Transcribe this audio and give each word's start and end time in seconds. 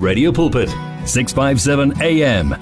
Radio 0.00 0.32
Pulpit 0.32 0.68
657 1.04 2.00
AM 2.00 2.54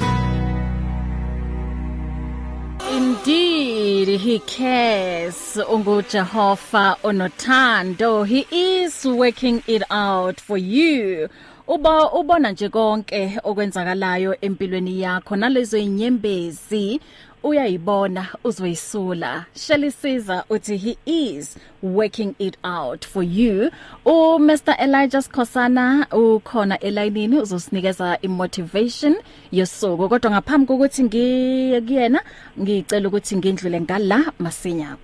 Indeed 2.90 4.20
he 4.20 4.38
cares. 4.40 5.56
unguJehova 5.68 6.96
onothando. 7.02 8.26
He 8.26 8.46
is 8.50 9.04
working 9.04 9.62
it 9.66 9.82
out 9.90 10.40
for 10.40 10.56
you. 10.58 11.28
Uba 11.68 12.10
ubona 12.12 12.50
nje 12.52 12.68
konke 12.68 13.38
okwenzakalayo 13.44 14.36
empilweni 14.40 15.00
yakho 15.00 15.36
nalezo 15.36 15.78
inyembezi. 15.78 17.00
Uyayibona 17.42 18.26
uzoyisula 18.44 19.44
shelisiza 19.54 20.44
uthi 20.50 20.76
he 20.76 20.96
is 21.06 21.56
working 21.82 22.34
it 22.38 22.58
out 22.64 23.06
for 23.06 23.22
you 23.24 23.70
u 24.04 24.38
Mr 24.38 24.76
Elijah 24.78 25.22
Skosana 25.22 26.06
ukhona 26.12 26.78
elayinini 26.78 27.38
uzosinikeza 27.38 28.18
imotivation 28.20 29.16
yosuku 29.52 30.08
kodwa 30.08 30.30
ngaphambi 30.30 30.66
kokuthi 30.66 31.02
ngiye 31.04 31.80
kuyena 31.80 32.20
ngicela 32.60 33.08
ukuthi 33.08 33.36
ngindlule 33.36 33.80
ngala 33.80 34.32
masinya 34.38 34.96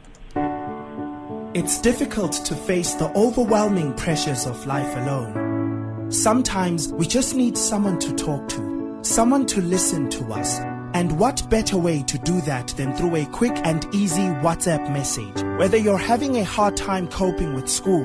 It's 1.54 1.80
difficult 1.80 2.32
to 2.46 2.56
face 2.56 2.94
the 2.94 3.08
overwhelming 3.14 3.92
pressures 3.92 4.44
of 4.44 4.66
life 4.66 4.96
alone. 4.96 6.10
Sometimes 6.10 6.92
we 6.94 7.06
just 7.06 7.36
need 7.36 7.56
someone 7.56 7.96
to 8.00 8.12
talk 8.16 8.48
to, 8.48 8.98
someone 9.02 9.46
to 9.46 9.60
listen 9.60 10.10
to 10.10 10.24
us. 10.32 10.73
And 10.94 11.18
what 11.18 11.50
better 11.50 11.76
way 11.76 12.02
to 12.04 12.16
do 12.18 12.40
that 12.42 12.68
than 12.68 12.94
through 12.94 13.16
a 13.16 13.26
quick 13.26 13.56
and 13.64 13.84
easy 13.92 14.28
WhatsApp 14.46 14.92
message? 14.92 15.42
Whether 15.58 15.76
you're 15.76 15.98
having 15.98 16.36
a 16.36 16.44
hard 16.44 16.76
time 16.76 17.08
coping 17.08 17.52
with 17.52 17.68
school, 17.68 18.04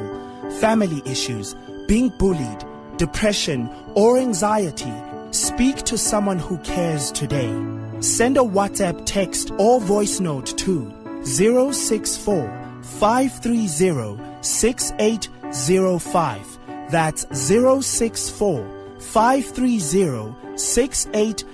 family 0.59 1.03
issues, 1.05 1.55
being 1.87 2.09
bullied, 2.09 2.65
depression, 2.97 3.69
or 3.93 4.17
anxiety, 4.17 4.91
speak 5.29 5.83
to 5.83 5.99
someone 5.99 6.39
who 6.39 6.57
cares 6.59 7.11
today. 7.11 7.53
Send 8.01 8.37
a 8.37 8.41
WhatsApp 8.41 9.05
text 9.05 9.51
or 9.59 9.79
voice 9.79 10.19
note 10.19 10.57
to 10.57 10.91
064 11.25 12.49
530 12.81 14.17
6805. 14.41 16.59
That's 16.89 17.27
064 17.37 18.67
530 18.99 20.57
6805. 20.57 21.48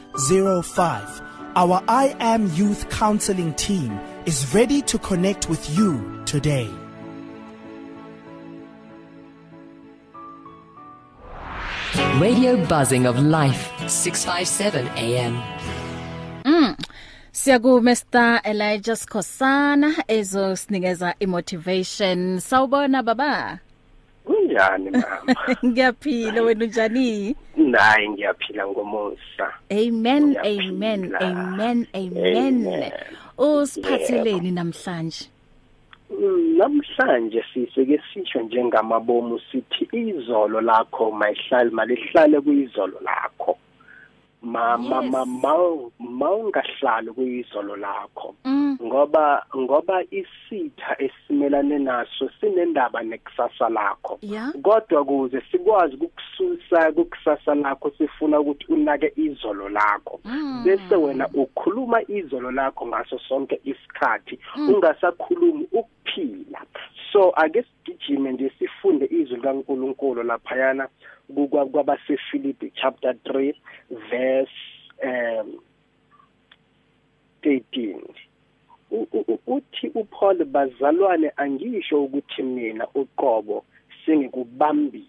Our 1.58 1.84
I 1.88 2.16
Am 2.20 2.48
Youth 2.54 2.90
Counseling 2.90 3.54
team 3.56 4.00
is 4.26 4.54
ready 4.54 4.82
to 4.84 4.98
connect 4.98 5.50
with 5.50 5.78
you 5.78 6.22
today. 6.26 6.70
Radio 12.20 12.66
buzzing 12.66 13.06
of 13.06 13.20
life 13.20 13.72
657 13.90 14.88
AM 14.96 15.44
Siyaku 17.34 17.82
Mr 17.82 18.40
Elijah 18.46 18.96
Skosana 18.96 19.94
ezosinikeza 20.08 21.14
imotivation. 21.20 22.40
Sawubona 22.40 23.04
baba. 23.04 23.60
Kunjani 24.56 24.92
mama? 24.92 25.36
Ngiyaphila 25.66 26.42
wena 26.42 26.66
unjani? 26.66 27.36
Nayi 27.58 28.10
ngiyaphila 28.10 28.68
ngomusa. 28.68 29.54
Amen 29.70 30.38
amen 30.38 31.16
amen 31.16 31.88
amen. 31.94 32.92
Usiphatheleni 33.38 34.52
namhlanje? 34.52 35.30
Mm, 36.10 36.58
namhlanje 36.58 37.44
siseke 37.54 38.02
sisho 38.14 38.42
njengamabomu 38.42 39.40
sithi 39.52 39.88
izolo 39.92 40.62
lakho 40.62 41.12
mayihlali 41.12 41.70
malihlale 41.70 42.42
kuyizolo 42.42 43.00
lakho. 43.02 43.58
Mama 44.46 45.02
Yes. 45.02 45.12
mama 45.12 45.56
mawungahlali 46.00 47.12
kuyizolo 47.12 47.76
lakho. 47.76 48.36
Mm. 48.46 48.78
Ngoba 48.84 49.46
ngoba 49.58 50.04
isitha 50.12 50.96
esimelane 51.02 51.80
naso 51.80 52.30
sinendaba 52.40 53.04
nekusasa 53.04 53.70
lakho. 53.70 54.18
Yeah 54.22 54.54
kodwa 54.64 55.06
kuze 55.06 55.42
sikwazi 55.52 55.96
ukukususa 55.96 56.92
kukusasa 56.92 57.56
lakho 57.56 57.92
sifuna 57.98 58.40
ukuthi 58.40 58.66
unake 58.74 59.14
izolo 59.16 59.70
lakho. 59.70 60.20
Mm. 60.26 60.62
bese 60.66 60.96
wena 60.96 61.28
ukhuluma 61.34 62.02
izolo 62.08 62.52
lakho 62.52 62.88
ngaso 62.88 63.20
sonke 63.20 63.60
isikhathi. 63.64 64.40
Ungasakhulumi 64.58 65.68
ukuphila. 65.72 66.62
So 67.12 67.30
ake 67.36 67.64
sigijime 67.64 68.32
nje 68.32 68.52
sifunde 68.60 69.06
izwi 69.06 69.36
likaNkuluNkulu 69.36 70.24
laphayana 70.24 70.88
kukwa 71.36 71.66
kwabaseFilipi 71.66 72.72
chapter 72.76 73.12
3 73.12 73.54
verse 74.10 74.52
um 75.04 75.60
13 77.44 77.96
U- 78.92 79.08
u- 79.14 79.26
u- 79.28 79.40
uthi 79.56 79.88
uPaul 79.96 80.46
bazalwane 80.46 81.32
angisho 81.38 82.04
ukuthi 82.04 82.44
mina 82.44 82.88
uqobo 82.96 83.66
sengikubambile. 84.06 85.06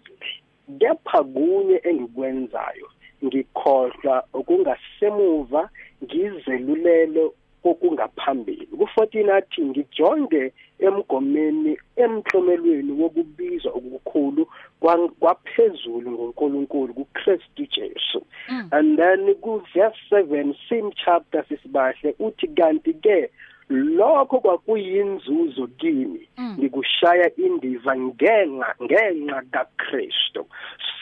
Kepha 0.79 1.23
kunye 1.23 1.79
engikwenzayo 1.83 2.89
ngikhohlwa 3.25 4.23
okungasemuva 4.33 5.69
ngizelulelo 6.03 7.33
kokungaphambili 7.63 8.65
ku14 8.65 9.31
athi 9.31 9.61
ngijonge 9.61 10.53
emgomeni 10.79 11.77
emhlomelweni 11.95 12.91
wokubizwa 13.01 13.71
okukhulu 13.71 14.47
kwa- 14.79 15.09
kwaphezulu 15.19 16.11
ngoNkulunkulu 16.11 16.93
kuKristu 16.93 17.65
Jesu 17.75 18.21
Mm. 18.49 18.67
and 18.71 18.97
then 18.99 19.35
ku 19.35 19.61
verse 19.73 19.97
7 20.09 20.55
same 20.69 20.91
chapter 21.05 21.45
sisibahle 21.49 22.15
uthi 22.19 22.47
kanti 22.47 22.93
ke 22.93 23.29
lokho 23.69 24.39
kwakuyinzuzo 24.39 25.67
kimi 25.67 26.27
Mm. 26.37 26.55
ngikushaya 26.59 27.35
indiva 27.35 27.97
ngenxa 27.97 28.75
ngenxa 28.83 29.41
kaKristu 29.51 30.45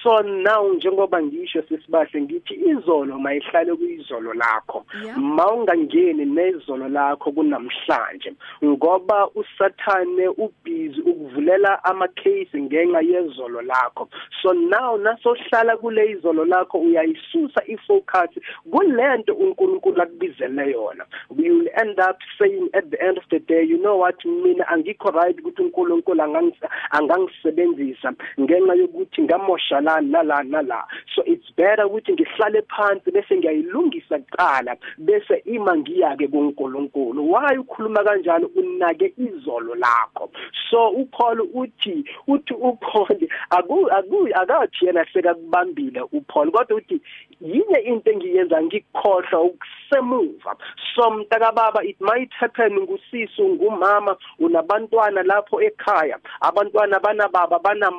so 0.05 0.21
now 0.21 0.73
njengoba 0.73 1.23
ngisho 1.23 1.61
sisibahle 1.61 2.21
ngithi 2.21 2.53
izolo 2.53 3.19
mayihlale 3.19 3.75
kuyizolo 3.75 4.33
lakho. 4.33 4.85
Yeah. 5.03 5.17
mawungangeni 5.17 6.25
nezolo 6.25 6.87
lakho 6.87 7.31
kunamhlanje 7.31 8.33
ngoba 8.63 9.29
usathane 9.35 10.27
ubhizi 10.27 11.01
ukuvulela 11.01 11.83
ama 11.83 12.07
case 12.07 12.61
ngenxa 12.61 13.01
yezolo 13.01 13.61
lakho. 13.61 14.09
So 14.41 14.53
now 14.53 14.97
nasohlala 14.97 15.77
kule 15.77 16.11
izolo 16.11 16.45
lakho 16.45 16.77
uyayisusa 16.79 17.61
ifocus 17.67 18.29
kulento 18.71 19.33
uNkulunkulu 19.33 20.01
akubizele 20.01 20.71
yona. 20.71 21.05
We 21.29 21.49
will 21.49 21.69
end 21.81 21.99
up 21.99 22.17
saying 22.37 22.69
at 22.73 22.91
the 22.91 23.01
end 23.01 23.17
of 23.17 23.23
the 23.31 23.39
day 23.39 23.63
you 23.63 23.77
know 23.77 23.97
what 23.97 24.25
mina 24.25 24.67
angikho 24.67 25.11
right 25.11 25.39
ukuthi 25.39 25.61
uNkulunkulu 25.61 26.21
angangisa 26.21 26.69
angangisebenzisa 26.91 28.13
ngenxa 28.39 28.75
yokuthi 28.75 29.21
ngamosha 29.21 29.81
la 29.81 29.94
nala 30.01 30.43
nala 30.43 30.85
so 31.15 31.23
it's 31.25 31.49
better 31.55 31.85
ukuthi 31.85 32.13
ngihlale 32.13 32.61
phansi 32.61 33.11
bese 33.11 33.37
ngiyayilungisa 33.37 34.19
kuqala 34.19 34.77
bese 34.97 35.41
ima 35.45 35.77
ngiyake 35.77 36.27
kuNkulunkulu. 36.27 37.31
Why 37.31 37.57
ukhuluma 37.57 38.03
kanjalo 38.03 38.47
unake 38.55 39.13
izolo 39.17 39.75
lakho. 39.75 40.29
So 40.69 40.89
uPaul 40.89 41.41
uthi 41.53 42.05
uthi 42.27 42.53
uPaul 42.53 43.27
aku 43.57 43.91
aku 43.91 44.27
akathi 44.33 44.85
yena 44.85 45.05
sekakubambile 45.13 46.01
uPaul 46.01 46.51
kodwa 46.51 46.77
uthi 46.77 47.01
yinye 47.41 47.79
into 47.79 48.11
engiyenza 48.11 48.63
ngikhohlwa 48.63 49.41
ukusemuva. 49.41 50.55
So 50.95 51.11
mntaka 51.11 51.51
baba 51.51 51.83
it 51.83 52.01
might 52.01 52.31
happen 52.33 52.79
ngusiso 52.79 53.43
ngumama 53.43 54.17
unabantwana 54.39 55.23
lapho 55.23 55.61
ekhaya. 55.61 56.19
Abantwana 56.41 56.99
banababa 56.99 57.59
bana 57.59 57.91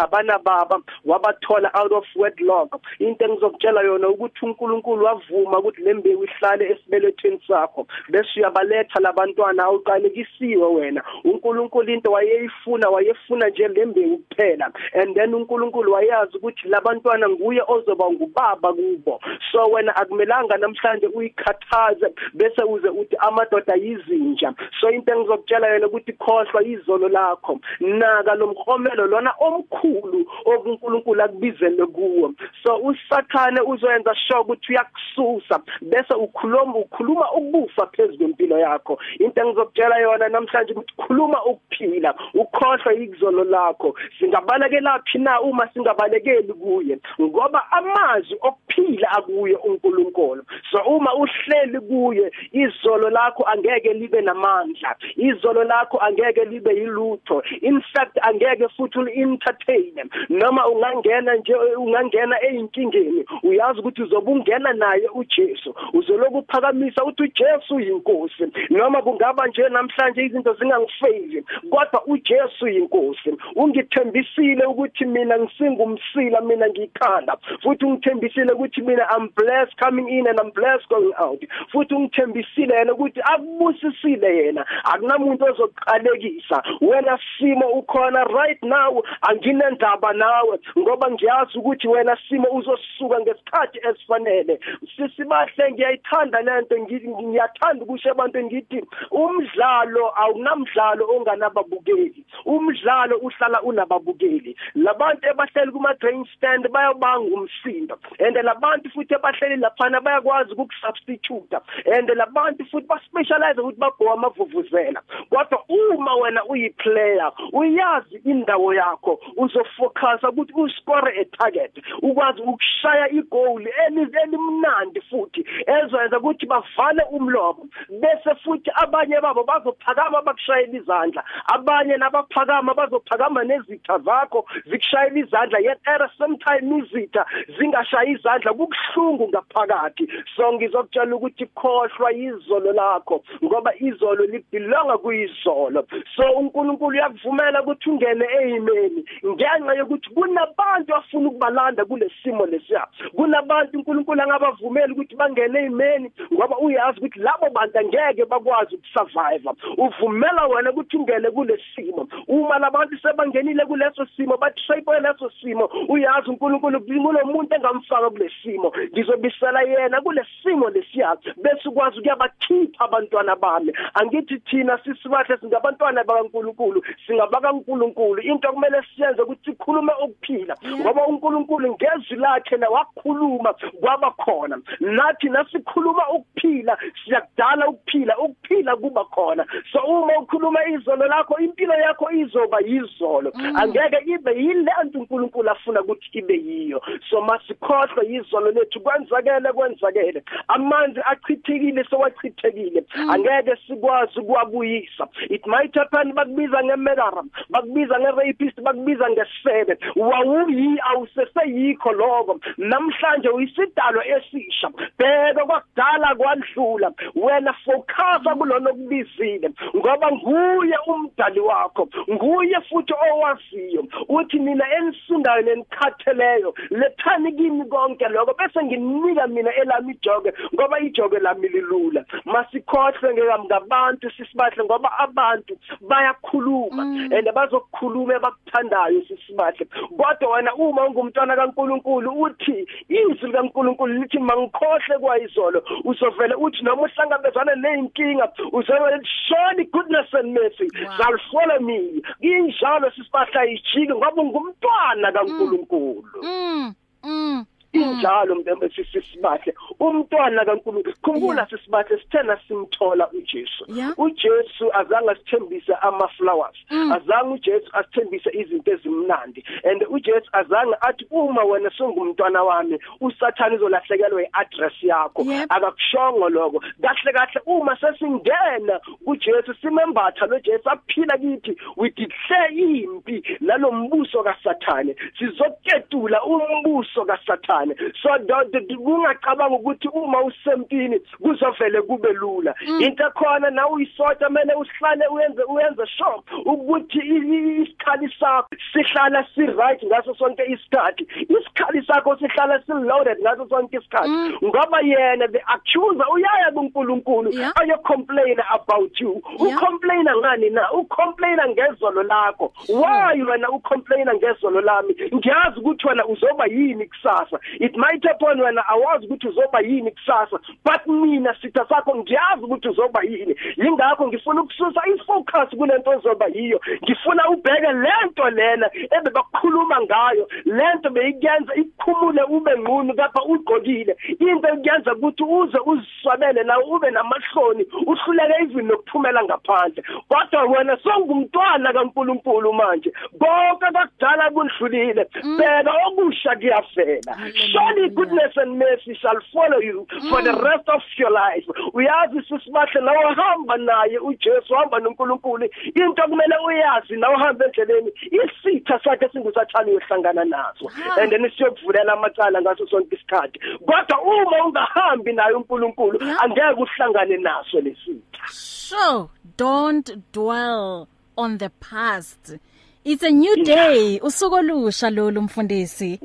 abana 0.00 0.38
baba 0.38 0.80
wabathola 1.04 1.70
out 1.74 1.92
of 1.92 2.04
wedlock. 2.16 2.80
Into 2.98 3.24
engizokutshela 3.24 3.82
yona 3.82 4.08
ukuthi 4.08 4.44
uNkulunkulu 4.46 5.04
wavuma 5.04 5.58
ukuthi 5.58 5.82
lembewu 5.82 6.24
ihlale 6.24 6.70
esibelethweni 6.70 7.40
sakho. 7.48 7.86
Bese 8.08 8.28
uyabaletha 8.36 9.00
labantwana 9.00 9.64
awuqalekisiwe 9.64 10.66
wena. 10.66 11.02
uNkulunkulu 11.24 11.92
into 11.92 12.12
wayeyifuna 12.12 12.88
wayefuna 12.88 13.48
nje 13.48 13.68
lembewu 13.68 14.18
kuphela. 14.18 14.72
And 14.94 15.14
then 15.14 15.34
uNkulunkulu 15.34 15.92
wayazi 15.92 16.36
ukuthi 16.36 16.68
labantwana 16.68 17.28
nguye 17.28 17.62
ozoba 17.68 18.10
ngubaba 18.10 18.72
kubo. 18.84 19.20
So 19.52 19.66
wena 19.72 19.96
akumelanga 19.96 20.56
namhlanje 20.56 21.06
uyi 21.06 21.24
uyikhathaze 21.24 22.14
bese 22.34 22.62
uze 22.62 22.88
uthi 22.88 23.16
amadoda 23.16 23.74
yizinja. 23.74 24.54
So 24.80 24.90
into 24.90 25.12
engizokutshela 25.12 25.68
yona 25.68 25.86
ukuthi 25.86 26.12
khohlwa 26.12 26.62
izolo 26.62 27.08
lakho. 27.08 27.60
Naka 27.80 28.34
lomkhomelo 28.34 29.06
lona 29.06 29.32
omkhulu 29.40 30.26
okuNkulunkulu 30.44 31.22
akubizele 31.22 31.86
kuwo. 31.86 32.34
So 32.62 32.76
usathane 32.76 33.60
uzoyenza 33.60 34.14
sure 34.14 34.40
ukuthi 34.40 34.72
uyakususa 34.72 35.60
bese 35.82 36.14
ukhuluma 36.14 36.76
ukhuluma 36.76 37.32
ukufa 37.32 37.86
phezulu 37.86 38.18
kwempilo 38.18 38.58
yakho. 38.58 38.98
Into 39.18 39.40
engizokutshela 39.40 39.98
yona 39.98 40.28
namhlanje 40.28 40.72
ukuthi 40.72 40.94
khuluma 40.96 41.44
ukuphila 41.44 42.14
ukhohlwa 42.34 42.94
ikuzolo 42.94 43.44
lakho. 43.44 43.94
Singabalekelapi 44.18 45.18
na 45.18 45.40
uma 45.40 45.68
singabalekeli 45.68 46.52
kuye? 46.52 46.98
Ngoba 47.20 47.72
amazwi 47.72 48.36
okuphila 48.42 48.73
akuye 49.16 49.56
uNkulunkulu. 49.56 50.42
So 50.70 50.78
uma 50.86 51.14
uhleli 51.14 51.80
kuye 51.80 52.32
izolo 52.52 53.10
lakho 53.10 53.44
angeke 53.46 53.92
libe 53.92 54.20
namandla. 54.20 54.96
Izolo 55.16 55.64
lakho 55.64 55.98
angeke 55.98 56.44
libe 56.44 56.74
yilutho. 56.74 57.42
In 57.62 57.80
fact 57.92 58.18
angeke 58.22 58.68
futhi 58.76 58.98
ulentertain 58.98 60.10
noma 60.28 60.68
ungangena 60.68 61.34
nje 61.34 61.54
ungangena 61.54 62.36
eyinkingeni 62.44 63.24
uyazi 63.42 63.80
ukuthi 63.80 64.02
uzobungena 64.02 64.72
naye 64.72 65.08
uJesu. 65.14 65.74
Uzoloku 65.92 66.38
uphakamisa 66.38 67.04
uthi 67.04 67.22
uJesu 67.22 67.80
yinkosi. 67.80 68.44
Noma 68.70 69.02
kungaba 69.02 69.46
nje 69.46 69.68
namhlanje 69.68 70.22
izinto 70.24 70.54
zingangifezi 70.54 71.44
kodwa 71.70 72.06
uJesu 72.06 72.68
yinkosi. 72.68 73.30
Ungithembisile 73.56 74.64
ukuthi 74.66 75.04
mina 75.04 75.38
ngisingumsila 75.38 76.40
mina 76.40 76.68
ngikhanda. 76.68 77.36
Futhi 77.62 77.84
ungithembisile 77.84 78.52
ukuthi 78.64 78.82
mina 78.82 79.04
I'm 79.10 79.28
blessed 79.36 79.76
coming 79.76 80.08
in 80.08 80.26
and 80.26 80.40
I'm 80.40 80.50
blessed 80.50 80.88
going 80.88 81.12
out. 81.18 81.42
Futhi 81.72 81.94
ungithembisile 81.94 82.74
yena 82.74 82.92
ukuthi 82.92 83.20
akubusisile 83.20 84.36
yena. 84.36 84.66
Akunamuntu 84.84 85.44
ozoqalekisa. 85.44 86.62
Wena 86.80 87.18
simo 87.38 87.68
ukhona 87.68 88.24
right 88.24 88.62
now 88.62 89.02
anginendaba 89.22 90.12
nawe. 90.12 90.58
Ngoba 90.78 91.10
ngiyazi 91.10 91.58
ukuthi 91.58 91.88
wena 91.88 92.16
simo 92.28 92.48
uzosuka 92.48 93.20
ngesikhathi 93.20 93.78
esifanele. 93.88 94.60
Sisibahle 94.96 95.72
ngiyayithanda 95.72 96.40
lento 96.40 96.78
ngiyathanda 96.78 97.84
ukusho 97.84 98.10
ebantwini 98.10 98.48
ngithi 98.48 98.84
umdlalo 99.10 100.12
awunamdlalo 100.16 101.08
onganababukeli. 101.16 102.24
Umdlalo 102.44 103.16
uhlala 103.16 103.62
unababukeli. 103.62 104.56
Labantu 104.74 105.28
ebahleli 105.28 105.72
kuma 105.72 105.94
grandstand 105.94 106.68
bayabanga 106.68 107.34
umsindo. 107.34 107.98
And 108.18 108.36
labantu 108.54 108.90
futhi 108.90 109.14
ebahleli 109.14 109.56
laphana 109.56 110.00
bayakwazi 110.00 110.52
ukusubstitute 110.52 111.56
and 111.96 112.08
labantu 112.08 112.64
futhi 112.70 112.86
baspecialize 112.86 113.60
ukuthi 113.60 113.78
babhowa 113.78 114.14
amavuvuzela. 114.14 115.02
Kodwa 115.30 115.64
uma 115.68 116.14
wena 116.14 116.44
uyiplayer 116.44 117.32
uyazi 117.52 118.16
indawo 118.24 118.74
yakho 118.74 119.20
uzofocusa 119.36 120.28
ukuthi 120.30 120.52
uscore 120.54 121.12
a 121.20 121.24
target 121.24 121.72
ukwazi 122.02 122.42
ukushaya 122.42 123.10
igoal 123.10 123.68
elimnandi 123.86 125.00
futhi 125.00 125.44
ezwenza 125.66 126.18
ukuthi 126.18 126.46
bavale 126.46 127.02
umlomo 127.10 127.66
bese 127.88 128.34
futhi 128.44 128.70
abanye 128.74 129.20
babo 129.20 129.44
bazophakama 129.44 130.22
bakushayela 130.22 130.78
izandla 130.78 131.24
abanye 131.54 131.96
nabaphakama 131.96 132.74
bazophakama 132.74 133.44
nezitha 133.44 133.98
zakho 133.98 134.46
zikushayela 134.66 135.18
izandla 135.18 135.58
yet 135.58 135.78
at 135.86 135.98
the 135.98 136.08
same 136.18 136.36
time 136.38 136.78
izitha 136.78 137.26
zingashaya 137.58 138.08
izandla 138.08 138.43
kubuhlungu 138.52 139.28
ngaphakathi. 139.28 140.08
So 140.36 140.52
ngizokutshela 140.52 141.16
ukuthi 141.16 141.46
khohlwa 141.46 142.12
izolo 142.12 142.72
lakho 142.72 143.22
ngoba 143.44 143.72
izolo 143.78 144.24
libelonga 144.24 144.98
kuyizolo. 144.98 145.86
So 146.16 146.22
uNkulunkulu 146.38 146.96
uyakuvumela 146.96 147.62
ukuthi 147.62 147.90
ungene 147.90 148.24
eyimeni 148.40 149.04
ngenxa 149.26 149.74
yokuthi 149.74 150.10
kunabantu 150.14 150.94
afuna 150.94 151.28
ukubalanda 151.28 151.84
kulesimo 151.84 152.46
lesiya. 152.46 152.86
Kunabantu 153.16 153.78
uNkulunkulu 153.78 154.22
angabavumeli 154.22 154.92
ukuthi 154.92 155.16
bangene 155.16 155.58
eyimeni 155.58 156.10
ngoba 156.32 156.58
uyazi 156.58 156.98
ukuthi 156.98 157.18
labo 157.20 157.50
bantu 157.50 157.78
angeke 157.78 158.24
bakwazi 158.24 158.74
ukusurvive 158.74 159.50
uvumela 159.78 160.46
wena 160.46 160.70
ukuthi 160.70 160.96
ungene 160.96 161.30
kulesimo 161.30 162.08
uma 162.28 162.58
labantu 162.58 162.98
sebangenile 162.98 163.66
kuleso 163.66 164.06
simo 164.16 164.36
batrape 164.36 165.00
leso 165.00 165.30
simo 165.40 165.70
uyazi 165.88 166.30
uNkulunkulu 166.30 166.80
kulomuntu 166.80 167.54
engamfaka 167.54 168.10
kulesimo 168.34 168.72
ngizobisela 168.92 169.62
yena 169.62 170.00
kulesimo 170.00 170.70
lesiya 170.70 171.16
bese 171.36 171.68
ukwazi 171.68 171.98
ukuyabakhipha 171.98 172.84
abantwana 172.84 173.36
bami. 173.36 173.72
Angithi 173.94 174.38
thina 174.38 174.78
sisibahle 174.78 175.36
singabantwana 175.38 176.04
bakaNkulunkulu 176.04 176.82
singabakaNkulunkulu 177.06 178.22
into 178.22 178.52
kumele 178.52 178.82
siyenze 178.96 179.22
ukuthi 179.22 179.50
sikhulume 179.50 179.92
ukuphila 180.04 180.56
ngoba 180.80 181.06
uNkulunkulu 181.06 181.74
ngezwi 181.74 182.16
lakhe 182.16 182.56
na 182.56 182.68
wakhuluma 182.68 183.54
kwaba 183.80 184.10
khona. 184.10 184.58
Nathi 184.80 185.28
nasikhuluma 185.28 186.08
ukuphila 186.10 186.78
siyakudala 187.04 187.68
ukuphila 187.68 188.18
ukuphila 188.18 188.76
kuba 188.76 189.04
khona. 189.04 189.46
So 189.72 189.78
uma 189.80 190.18
ukhuluma 190.18 190.68
izolo 190.68 191.06
lakho 191.06 191.38
impilo 191.38 191.74
yakho 191.74 192.10
izoba 192.10 192.58
yizolo. 192.60 193.32
Angeke 193.54 193.98
ibe 194.06 194.32
yilento 194.36 194.98
uNkulunkulu 194.98 195.50
afuna 195.50 195.80
ukuthi 195.82 196.18
ibe 196.18 196.34
yiyo. 196.34 196.82
So 197.10 197.20
masikhohlwe 197.20 198.06
yizolo 198.24 198.50
lethu 198.50 198.80
kwenzakele 198.80 199.52
kwenzakele. 199.52 200.22
Amanzi 200.48 201.00
achithekile 201.04 201.84
sewachithekile 201.84 202.84
angeke 203.10 203.56
sikwazi 203.66 204.20
ukuwabuyisa. 204.20 205.08
It 205.30 205.46
might 205.46 205.74
happen 205.74 206.12
bakubiza 206.12 206.64
ngemurderer 206.64 207.24
bakubiza 207.50 208.00
ngerapist 208.00 208.60
bakubiza 208.60 209.10
ngesebe. 209.10 209.78
Wawuyi 209.96 210.78
awuseseyikho 210.90 211.92
lokho. 211.92 212.40
Namhlanje 212.58 213.28
uyisidalwa 213.28 214.06
esisha. 214.06 214.70
Bheka 214.98 215.44
kwakudala 215.46 216.14
kwadlula. 216.14 216.92
Wena 217.14 217.52
focusa 217.52 218.34
kulona 218.38 218.70
okubizile. 218.70 219.50
Ngoba 219.76 220.12
nguye 220.12 220.78
umdali 220.86 221.40
wakho. 221.40 221.88
Nguye 222.10 222.60
futhi 222.68 222.94
owaziyo. 223.12 223.84
Uthi 224.08 224.38
mina 224.38 224.64
enisundayo 224.76 225.42
nenikhatheleyo 225.42 226.54
lethani 226.70 227.32
kimi 227.32 227.64
konke 227.64 228.08
lokho 228.14 228.34
bese 228.34 228.64
nginika 228.64 229.26
mina 229.26 229.50
elami 229.54 229.92
ijoke 229.92 230.32
ngoba 230.54 230.80
ijoke 230.80 231.18
lami 231.18 231.48
lilula. 231.48 232.04
Masikhohle 232.24 233.14
ngabantu 233.44 234.10
sisibahle 234.10 234.64
ngoba 234.64 234.98
abantu 234.98 235.56
bayakhuluma 235.80 236.82
and 237.12 237.28
bazokukhuluma 237.34 238.16
abakuthandayo 238.16 239.02
sisibahle. 239.08 239.66
Kodwa 239.96 240.36
wena 240.36 240.54
uma 240.54 240.86
ungumntwana 240.86 241.36
kaNkuluNkulu 241.36 242.10
uthi 242.22 242.66
izwi 242.88 243.26
likaNkuluNkulu 243.28 243.92
lithi 243.94 244.18
mangikhohle 244.18 244.98
kwayizolo. 245.00 245.62
Uzovele 245.84 246.34
uthi 246.34 246.62
noma 246.62 246.82
uhlangabezana 246.82 247.54
nezinkinga 247.54 248.28
uzovele 248.52 249.00
surely 249.26 249.64
goodness 249.64 250.14
and 250.14 250.32
mercy 250.32 250.68
shall 250.96 251.18
follow 251.30 251.60
me 251.60 252.02
injalo 252.20 252.90
sisibahla 252.90 253.46
ijike 253.46 253.94
ngoba 253.94 254.22
ungumntwana 254.22 255.12
kaNkuluNkulu. 255.12 256.22
Mm 256.22 256.74
mm. 257.04 257.46
Injalo 257.74 258.34
mbembe 258.34 258.68
sisibahle 258.68 259.54
umntwana 259.80 260.44
kaNkulunkulu 260.44 260.94
khumbula 261.02 261.46
sisibahle 261.50 261.98
sithena 261.98 262.38
simthola 262.48 263.08
uJesu. 263.12 263.64
uJesu 263.96 264.64
azange 264.72 265.10
asithembise 265.10 265.74
ama 265.82 266.08
flowers 266.08 266.56
azange 266.94 267.34
uJesu 267.34 267.68
asithembise 267.72 268.30
izinto 268.32 268.72
ezimnandi. 268.72 269.44
And 269.64 269.82
uJesu 269.90 270.28
azange 270.32 270.74
athi 270.80 271.06
uma 271.10 271.42
wena 271.44 271.70
sungumntwana 271.70 272.42
wami 272.42 272.78
usathana 273.00 273.54
izolahlekelwa 273.54 274.22
iaddress 274.22 274.82
yakho. 274.82 275.22
Akakushongo 275.48 276.28
lokho. 276.28 276.60
Kahle 276.82 277.12
kahle 277.12 277.40
uma 277.46 277.76
sesingena 277.76 278.80
uJesu 279.06 279.54
simembatha 279.60 280.26
lo 280.26 280.38
Jesu 280.40 280.68
aphila 280.70 281.18
kithi 281.18 281.56
we 281.76 281.90
declare 281.90 282.50
impi 282.50 283.22
nalombuso 283.40 284.22
kaSathane. 284.22 284.94
Sizoketula 285.18 286.22
umbuso 286.24 287.04
kaSathane. 287.04 287.63
Kancane 287.64 287.92
so 288.02 288.76
kungacabanga 288.84 289.56
ukuthi 289.56 289.88
uma 289.88 290.22
usempini 290.22 291.00
kuzovele 291.20 291.82
kube 291.82 292.12
lula. 292.12 292.54
Into 292.80 293.10
khona 293.14 293.50
na 293.50 293.68
uyisota 293.68 294.30
mele 294.30 294.54
usihlale 294.54 295.06
uyenze 295.06 295.42
uyenze 295.42 295.86
sure 295.86 296.22
ukuthi 296.44 296.98
isikhali 296.98 298.14
sakho 298.20 298.48
sihlala 298.72 299.26
si 299.34 299.46
right 299.46 299.82
ngaso 299.84 300.14
sonke 300.14 300.42
isikhathi. 300.44 301.06
Isikhali 301.28 301.86
sakho 301.86 302.16
sihlala 302.16 302.62
si 302.66 302.72
loaded 302.72 303.18
ngaso 303.20 303.48
sonke 303.48 303.76
isikhathi. 303.76 304.10
Ngoba 304.44 304.80
yena 304.80 305.28
the 305.28 305.40
accuser 305.48 306.06
uyaya 306.12 306.52
kuNkulunkulu 306.52 307.30
ayo 307.60 307.78
complain 307.84 308.36
about 308.52 309.00
you. 309.00 309.22
Ucomplain 309.38 310.04
ngani 310.04 310.50
na? 310.50 310.72
Ucomplain 310.72 311.38
ngezolo 311.48 312.02
lakho. 312.02 312.52
Why 312.68 313.22
wena 313.22 313.50
ucomplain 313.50 314.08
ngezolo 314.14 314.60
lami? 314.60 314.94
Ngiyazi 315.14 315.60
ukuthi 315.60 315.88
wena 315.88 316.06
uzoba 316.06 316.46
yini 316.46 316.86
kusasa. 316.86 317.38
It 317.60 317.74
it 317.74 317.80
might 317.80 318.04
happen 318.04 318.40
wena 318.40 318.68
awazi 318.68 319.06
ukuthi 319.06 319.28
uzoba 319.28 319.60
yini 319.60 319.90
kusasa 319.90 320.38
but 320.64 320.86
mina 320.86 321.36
sitha 321.42 321.66
sakho 321.68 321.96
ngiyazi 321.96 322.44
ukuthi 322.44 322.68
uzoba 322.68 323.02
yini. 323.02 323.36
Yingakho 323.56 324.08
ngifuna 324.08 324.42
ukususa 324.42 324.80
ifocus 324.86 325.58
kulento 325.58 325.90
ozoba 325.90 326.26
yiyo. 326.26 326.60
Ngifuna 326.82 327.28
ubheke 327.28 327.72
lento 327.72 328.30
lena 328.30 328.70
ebebakhuluma 328.98 329.80
ngayo. 329.80 330.28
Lento 330.44 330.90
beyikuyenza 330.90 331.54
ikhumule 331.54 332.22
ube 332.22 332.58
ngqunu 332.58 332.94
kapha 332.94 333.22
ugqokile 333.24 333.96
into 334.08 334.48
ekuyenza 334.48 334.92
ukuthi 334.94 335.22
uze 335.22 335.58
uziswabele 335.66 336.42
nawe 336.42 336.64
ube 336.64 336.90
namahloni 336.90 337.66
uhluleke 337.86 338.34
even 338.42 338.66
nokuphumela 338.66 339.24
ngaphandle. 339.24 339.82
Kodwa 340.08 340.42
wena 340.42 340.76
songumntwana 340.76 341.72
kaNkuluNkulu 341.72 342.52
manje. 342.52 342.92
Konke 343.18 343.66
kakudala 343.72 344.30
kundlulile 344.30 345.06
bheka 345.38 345.72
okusha 345.86 346.36
kuyafela. 346.36 347.16
Surely 347.34 347.90
goodness 347.90 348.32
and 348.36 348.58
mercy 348.58 348.94
shall 349.00 349.20
follow 349.32 349.58
you 349.58 349.86
for 350.10 350.22
the 350.22 350.32
rest 350.32 350.68
of 350.68 350.82
your 350.98 351.10
life. 351.10 351.44
Uyazi 351.72 352.22
sisibahle 352.28 352.80
nawe 352.80 353.14
hamba 353.14 353.56
naye 353.56 353.98
uJesu 353.98 354.54
hamba 354.54 354.78
noNkulunkulu. 354.78 355.48
Into 355.74 356.02
kumele 356.02 356.36
uyazi 356.46 356.96
nawe 356.96 357.14
uhamba 357.14 357.44
endleleni 357.44 357.92
isitha 358.10 358.80
sakhe 358.84 359.08
singusathani 359.08 359.70
uyohlangana 359.70 360.24
naso. 360.24 360.70
And 361.00 361.12
then 361.12 361.30
siyokuvulela 361.36 361.92
amacala 361.92 362.42
ngaso 362.42 362.66
sonke 362.66 362.96
isikhathi. 362.96 363.40
Kodwa 363.66 364.02
uma 364.02 364.46
ungahambi 364.46 365.12
naye 365.12 365.34
uNkulunkulu 365.34 366.00
angeke 366.22 366.62
uhlangane 366.62 367.16
naso 367.16 367.60
lesitha 367.60 368.28
sure 368.28 369.08
don't 369.36 369.90
dwell 370.12 370.88
on 371.16 371.38
the 371.38 371.50
past. 371.60 372.36
It's 372.84 373.02
a 373.02 373.10
new 373.10 373.44
day. 373.44 374.00
Usuku 374.02 374.34
olusha 374.34 374.90
lolu 374.90 375.22
mfundisi. 375.22 376.00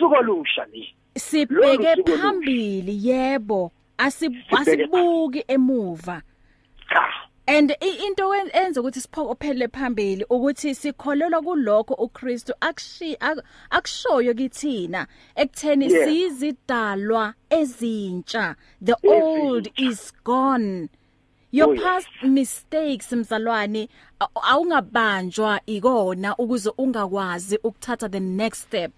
Usuku 0.00 0.14
olusha 0.14 0.64
ni 0.72 0.94
sibheke 1.18 1.82
Lolu 1.96 1.96
suku 1.96 2.18
phambili 2.18 3.08
yebo. 3.08 3.72
Asib- 3.98 4.10
Sibheke 4.48 4.82
asibuki 4.82 5.44
emuva. 5.48 6.22
Cha 6.88 7.08
and 7.46 7.70
i- 7.80 8.06
into 8.06 8.28
wen- 8.28 8.50
enza 8.52 8.80
ukuthi 8.80 9.00
siphokophele 9.00 9.68
phambili 9.68 10.24
ukuthi 10.30 10.74
sikholelwa 10.74 11.42
kulokho 11.42 11.94
uKristu 11.94 12.52
akushi 12.60 13.16
ak- 13.20 13.42
akushoyo 13.70 14.34
kithina. 14.34 15.06
Ekutheni 15.36 15.92
Yeah. 15.92 16.08
sizidalwa 16.08 17.34
ezintsha. 17.50 18.56
The 18.84 18.94
old 19.08 19.66
Ezintsha. 19.66 19.90
is 19.90 20.12
gone. 20.24 20.88
Your 21.52 21.68
Oh, 21.70 21.74
yes. 21.74 21.82
past 21.82 22.08
mistakes 22.22 23.12
mzalwane 23.12 23.88
a- 24.20 24.28
awungabanjwa 24.42 25.60
ikona 25.66 26.36
ukuze 26.36 26.70
ungakwazi 26.78 27.56
ukuthatha 27.64 28.08
the 28.08 28.20
next 28.20 28.62
step. 28.62 28.92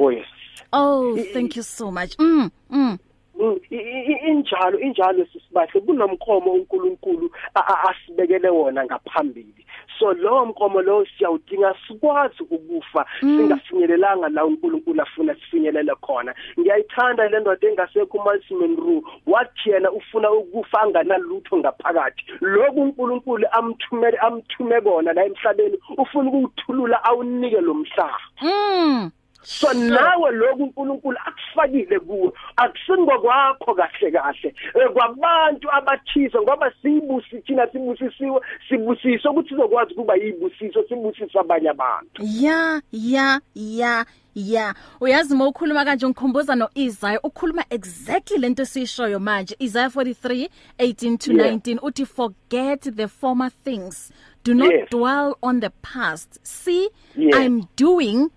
Oh 0.00 0.10
yes 0.12 0.26
oh 0.72 1.16
thank 1.32 1.56
you 1.56 1.62
so 1.62 1.90
much. 1.90 2.16
Mm 2.18 2.50
mm. 2.70 2.98
Mm, 3.40 3.56
i- 3.70 3.76
i- 3.76 4.12
i- 4.12 4.28
injalo 4.30 4.78
injalo 4.80 5.26
sisibahle 5.32 5.80
kunomkhomo 5.80 6.52
uNkulunkulu 6.52 7.30
a- 7.54 7.60
a- 7.66 7.88
asibekele 7.90 8.48
wona 8.48 8.84
ngaphambili. 8.84 9.66
So 9.98 10.12
lowo 10.12 10.46
mkhomo 10.46 10.82
lo 10.82 11.06
siyawudinga 11.18 11.74
sikwazi 11.88 12.42
ukufa. 12.50 13.06
Singafinyelelanga 13.20 14.28
la 14.28 14.44
uNkulunkulu 14.44 15.02
afuna 15.02 15.34
sifinyelele 15.34 15.94
khona. 16.00 16.34
Ngiyayithanda 16.60 17.28
le 17.28 17.40
ndoda 17.40 17.68
engasekho 17.68 18.18
uMalsimon 18.18 18.76
Roo 18.76 19.02
wathi 19.26 19.70
yena 19.70 19.90
ufuna 19.92 20.30
ukufa 20.32 20.80
anganalutho 20.80 21.56
ngaphakathi. 21.56 22.24
Lokhu 22.40 22.82
uNkulunkulu 22.82 23.46
amthumele 23.52 24.16
amthume 24.18 24.80
kona 24.80 25.12
la 25.12 25.24
emhlabeni 25.24 25.78
ufuna 25.98 26.30
ukuthulula 26.30 27.04
awunike 27.04 27.60
lo 27.60 27.74
mhlaba. 27.74 28.20
Mm. 28.42 29.10
So 29.42 29.72
nawe 29.72 30.30
lokhu 30.30 30.62
uNkulunkulu 30.62 31.16
akufakile 31.26 31.98
kuwe. 32.00 32.32
Akusingokwakho 32.56 33.74
kahle 33.74 34.10
kahle. 34.10 34.54
Eh, 34.74 34.92
kwabantu 34.92 35.68
abathize 35.72 36.38
ngoba 36.40 36.72
siyibusi 36.82 37.38
thina 37.42 37.66
sibusisiwe 37.72 38.40
sibusiswe 38.68 39.30
ukuthi 39.30 39.48
sizokwazi 39.48 39.94
kuba 39.94 40.14
yibusiso 40.16 40.84
sibusisa 40.88 41.40
abanye 41.40 41.68
abantu. 41.70 42.22
Ya 42.40 42.82
ya 42.92 43.40
ya 43.54 44.04
ya. 44.34 44.74
Uyazi 45.00 45.34
uma 45.34 45.46
ukhuluma 45.46 45.84
kanje 45.84 46.06
ngikhumbuza 46.06 46.54
noIsaiah 46.56 47.20
ukhuluma 47.24 47.64
exactly 47.70 48.38
lento 48.38 48.62
esishoyo 48.62 49.18
manje. 49.20 49.56
Isaiah 49.58 49.90
43:18 49.90 51.18
to 51.18 51.32
Yeah. 51.32 51.52
19 51.54 51.78
uthi 51.82 52.06
forget 52.06 52.80
the 52.96 53.08
former 53.08 53.50
things. 53.64 54.12
Do 54.44 54.54
not 54.54 54.70
Yes. 54.72 54.88
dwell 54.90 55.34
on 55.42 55.60
the 55.60 55.70
past. 55.82 56.38
See 56.42 56.88
Yes. 57.16 57.34
i'm 57.36 57.62
doing 57.76 58.30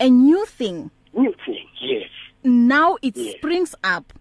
a 0.00 0.08
new 0.10 0.44
thing. 0.46 0.90
New 1.14 1.34
thing 1.46 1.66
yes. 1.80 2.08
Now 2.44 2.96
it 3.02 3.16
Yes. 3.16 3.36
springs 3.36 3.74
up. 3.84 4.12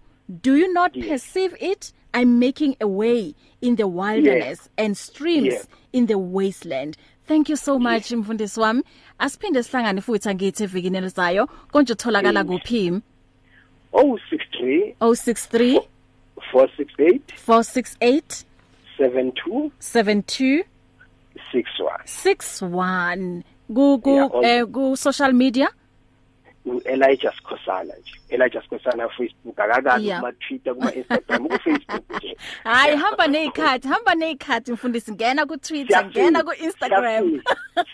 Do 0.42 0.56
you 0.56 0.74
not 0.74 0.96
Yes. 0.96 1.08
perceive 1.08 1.56
it? 1.60 1.94
I'm 2.14 2.40
making 2.40 2.76
a 2.82 2.88
way 2.88 3.36
in 3.62 3.76
the 3.76 3.88
wilderness 3.88 4.70
and 4.78 4.98
streams 4.98 5.46
Yes. 5.54 5.68
in 5.94 6.08
the 6.08 6.18
wasteland. 6.18 6.98
Thank 7.28 7.50
you 7.50 7.56
so 7.56 7.78
much 7.80 8.12
mfundisi 8.12 8.60
wami. 8.60 8.84
Asiphinde 9.20 9.64
sihlangane 9.64 10.02
futhi 10.02 10.30
angithi 10.30 10.64
evikini 10.64 10.98
elizayo 10.98 11.48
konje 11.72 11.94
utholakala 11.94 12.40
Amen. 12.40 12.60
kuphi? 12.60 13.02
063 13.94 14.96
063 15.00 15.80
468 16.52 17.22
468 17.48 18.46
72 18.98 19.72
72 19.80 20.64
61 21.52 22.06
61 22.06 23.44
ku 23.70 24.02
ku 24.02 24.10
Yeah, 24.10 24.28
on- 24.34 24.44
eh 24.44 24.62
ku 24.66 24.96
social 24.98 25.34
media? 25.34 25.70
uElijah 26.70 27.34
Skhosana 27.38 27.94
nje 28.02 28.14
Elijah 28.30 28.64
Skhosana 28.66 29.10
Facebook 29.10 29.60
akakazi 29.60 30.06
Yeah. 30.08 30.20
kuma 30.20 30.32
Twitter 30.32 30.74
kuma 30.76 30.94
Instagram 30.94 31.48
ku 31.48 31.60
Facebook 31.60 32.04
nje 32.18 32.38
hayi 32.64 32.96
hamba 32.98 33.28
nezikhathi 33.28 33.88
hamba 33.88 34.16
nezikhathi 34.16 34.72
mfundisi 34.72 35.12
ngena 35.12 35.46
ku 35.46 35.58
Twitter 35.58 36.06
ngena 36.06 36.44
ku 36.44 36.54
Instagram 36.54 37.42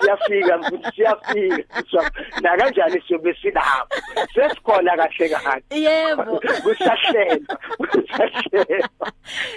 siyafika 0.01 0.57
mfundisi 0.57 0.91
siyafika 0.95 1.83
So, 1.91 1.99
na 2.41 2.57
kanjani 2.57 3.01
siyobe 3.07 3.33
silapho 3.41 3.87
sesikhona 4.35 4.97
kahle 4.97 5.29
kahle 5.29 5.63
yebo 5.81 6.39
kusahlela 6.63 7.57
kusahlela 7.77 8.89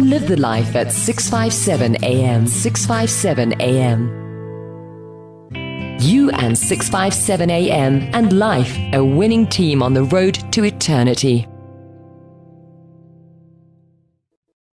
and 0.06 0.10
live 0.10 0.28
the 0.28 0.36
life 0.36 0.76
at 0.76 0.92
657 0.92 2.04
AM. 2.04 2.46
657 2.46 3.60
AM. 3.60 4.08
You 6.00 6.30
and 6.30 6.56
657 6.56 7.50
AM 7.50 8.02
and 8.14 8.38
life, 8.38 8.76
a 8.92 9.04
winning 9.04 9.46
team 9.46 9.82
on 9.82 9.94
the 9.94 10.04
road 10.04 10.34
to 10.52 10.64
eternity. 10.64 11.48